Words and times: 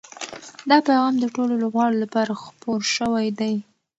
دا 0.69 0.77
پیغام 0.87 1.13
د 1.19 1.25
ټولو 1.35 1.53
لوبغاړو 1.63 2.01
لپاره 2.03 2.31
خپور 2.43 2.79
شوی 2.95 3.27
دی. 3.39 3.55